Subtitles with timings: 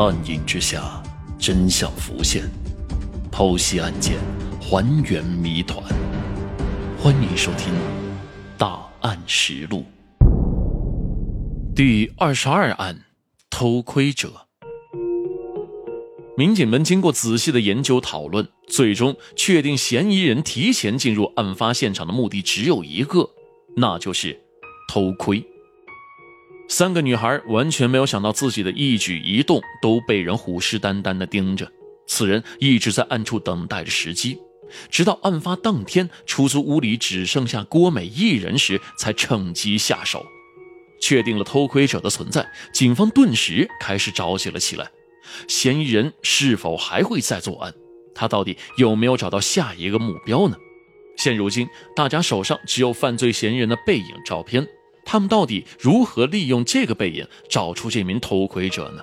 [0.00, 1.02] 暗影之下，
[1.40, 2.44] 真相浮现，
[3.32, 4.16] 剖析案件，
[4.60, 5.82] 还原谜团。
[6.96, 7.74] 欢迎收听
[8.56, 9.84] 《大案实录》
[11.74, 13.06] 第二十二案：
[13.50, 14.46] 偷窥者。
[16.36, 23.28] 民警们经过仔细的研究讨论，最终确定嫌疑人提前进入案发现场的目的只有一个，
[23.76, 24.40] 那就是
[24.88, 25.44] 偷窥。
[26.68, 31.66] 三个女孩完全没有想到自己的一举一动都被人虎视眈眈地盯着。
[32.06, 34.38] 此人一直在暗处等待着时机，
[34.90, 40.24] 直到案发当天出租屋里只剩下郭美一人时，才趁机下手。
[41.00, 44.90] 确定了偷窥者的存在，警方顿时开始着急了起来。
[45.46, 47.72] 嫌疑人是否还会再作案？
[48.14, 50.56] 他到底有没有找到下一个目标呢？
[51.16, 54.66] 现如今，大家手上只有犯罪嫌疑人的背影照片。
[55.10, 59.02] 他们到底如何利用这个背影找出这名偷窥者呢？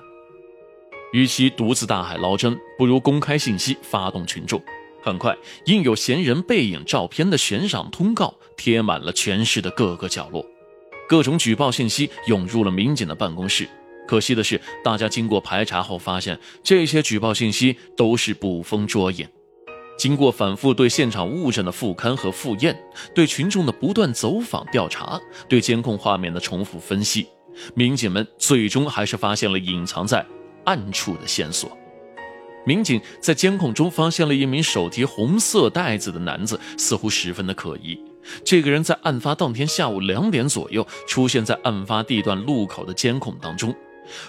[1.12, 4.62] 与其独自大海捞针，不如公开信息，发动群众。
[5.02, 10.46] 很快，印有嫌疑人背影照片的悬赏通告贴满了全市的各个角落，
[11.08, 13.68] 各种举报信息涌入了民警的办公室。
[14.06, 19.26] 可惜的是，大家经过排查后发现，这些举报信息都是捕风捉影。
[19.96, 22.78] 经过反复对现场物证的复勘和复验，
[23.14, 27.26] 对群众的不断走访调查，对监控画面的重复分析，
[27.74, 30.24] 民警们最终还是发现了隐藏在
[30.64, 31.76] 暗处的线索。
[32.66, 37.98] 民警在监控中发现了一名手提红色袋子的男子，似乎十分的可疑。
[38.44, 43.72] 这个人在案发当天下午两点左右出现在案发地段路口的监控当中，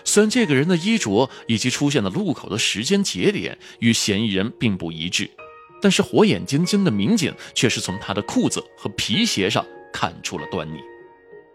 [0.04, 5.28] 虽然这个人的衣着以及出现的路口的时间节点与嫌疑人并不一致。
[5.82, 10.80] 但是火眼金睛的民警却是从他的裤子和皮鞋上看出了端倪。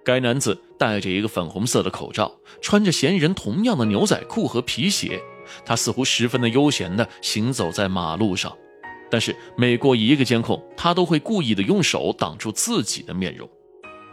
[0.05, 5.23] 该男子戴着一个粉红色的口罩，穿着嫌疑人同样的牛仔裤和皮鞋，
[5.65, 8.57] 他似乎十分的悠闲地行走在马路上。
[9.11, 13.49] 但是每过一个监控，他都会故意的用手挡住自己的面容。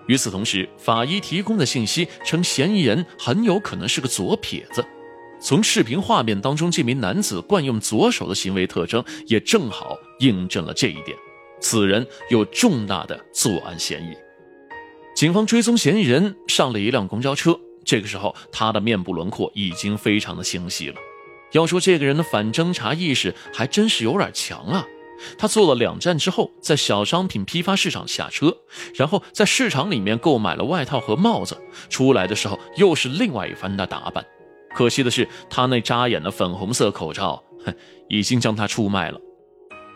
[0.08, 4.84] 与此同时，法医提供的信息称，嫌疑人很有可能是个左撇子。
[5.40, 11.18] 从视频画面当中，这名男子惯用左手的行为特征也正好印证了这一点。
[11.62, 14.16] 此人有重大的作案嫌疑。
[15.16, 20.96] 警方追踪嫌疑人上了一辆公交车，这个时候他的面部轮廓已经非常的清晰了。
[21.52, 24.86] 要说这个人的反侦查意识还真是有点强啊！
[25.38, 28.56] 他坐了两站之后，在小商品批发市场下车，
[28.94, 31.58] 然后在市场里面购买了外套和帽子，
[31.90, 34.26] 出来的时候又是另外一番的打扮。
[34.74, 37.74] 可惜的是，他那扎眼的粉红色口罩，哼，
[38.08, 39.20] 已经将他出卖了。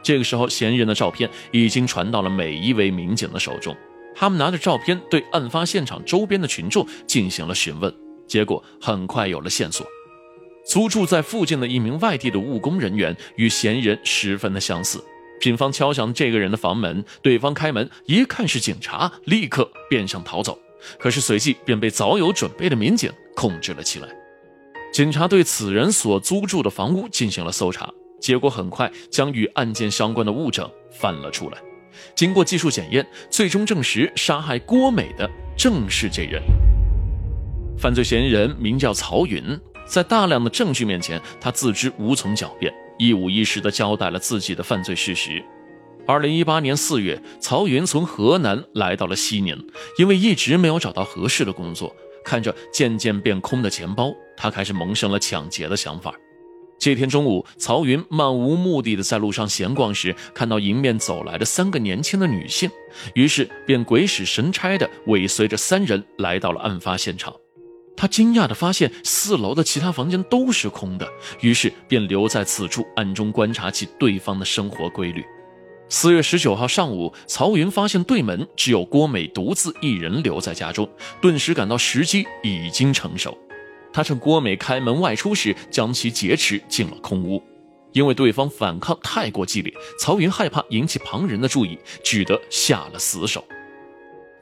[0.01, 3.75] 这个时候，嫌疑人的照片已经传到了每一位民警的手中。
[4.15, 7.93] 他们拿着照片对案发现场周边的群众进行了询问，
[8.27, 9.87] 结果很快有了线索。
[10.65, 15.03] 租住在附近的一名外地的务工人员与嫌疑人十分的相似。
[15.41, 20.57] 警方敲响这个人的房门，对方开门，一看是警察，立刻便想逃走，
[20.99, 24.07] 可是随即便被早有准备的民警控制了起来。
[24.93, 31.57] 警察对此人所租住的房屋进行了搜查，结果很快将与案件相关的物证翻了出来。
[32.13, 35.27] 经过技术检验，最终证实杀害郭美的
[35.57, 36.39] 正是这人。
[37.75, 45.43] 犯罪嫌疑人名叫曹云，在大量的证据面前，他自知无从狡辩，一五一十地交代了自己的犯罪事实。
[46.05, 49.57] 二零一八年四月，曹云从河南来到了西宁，
[49.97, 51.95] 因为一直没有找到合适的工作。
[52.23, 56.13] 看着渐渐变空的钱包，他开始萌生了抢劫的想法。
[56.79, 62.69] 这天中午，曹云漫无目的的在路上闲逛时，看到迎面走来的三个年轻的女性，
[63.15, 67.33] 于是便鬼使神差的尾随着三人来到了案发现场。
[67.95, 71.07] 他惊讶的发现四楼的其他房间都是空的，
[71.39, 75.23] 于是便留在此处暗中观察起对方的生活规律。
[75.87, 80.89] 四月十九号上午，曹云发现对门只有郭美独自一人留在家中，
[81.21, 83.37] 顿时感到时机已经成熟。
[83.93, 87.41] 他趁郭美开门外出时，将其劫持进了空屋。
[87.91, 93.45] 因为对方反抗太过激烈，曹云害怕引起旁人的注意，只得下了死手。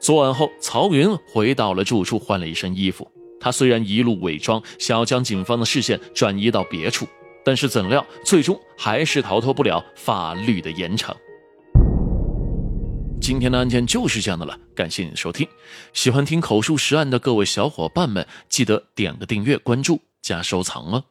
[0.00, 3.06] 作案后，曹云回到了住处，换了一身衣服。
[3.38, 7.06] 他虽然一路伪装，想要将警方的视线转移到别处，
[7.44, 11.14] 但是怎料最终还是逃脱不了法律的严惩。
[13.22, 15.46] 今天的案件就是这样的了，感谢你的收听。
[15.92, 21.04] 喜欢听口述实案的各位小伙伴们，记得点个订阅、关注加收藏哦。